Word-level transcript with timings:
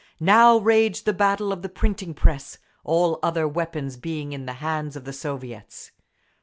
Now 0.19 0.57
raged 0.57 1.05
the 1.05 1.13
battle 1.13 1.51
of 1.53 1.61
the 1.61 1.69
printing 1.69 2.15
press—all 2.15 3.19
other 3.21 3.47
weapons 3.47 3.97
being 3.97 4.33
in 4.33 4.47
the 4.47 4.53
hands 4.53 4.95
of 4.95 5.05
the 5.05 5.13
Soviets. 5.13 5.91